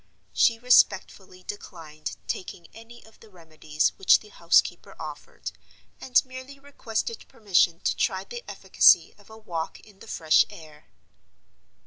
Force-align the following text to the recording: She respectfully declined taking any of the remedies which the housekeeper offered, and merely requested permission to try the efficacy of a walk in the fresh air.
She 0.33 0.57
respectfully 0.57 1.43
declined 1.43 2.17
taking 2.27 2.65
any 2.73 3.05
of 3.05 3.19
the 3.19 3.29
remedies 3.29 3.89
which 3.97 4.19
the 4.21 4.29
housekeeper 4.29 4.95
offered, 4.99 5.51
and 5.99 6.19
merely 6.25 6.57
requested 6.57 7.27
permission 7.27 7.81
to 7.81 7.95
try 7.95 8.23
the 8.23 8.43
efficacy 8.49 9.13
of 9.19 9.29
a 9.29 9.37
walk 9.37 9.79
in 9.81 9.99
the 9.99 10.07
fresh 10.07 10.43
air. 10.49 10.87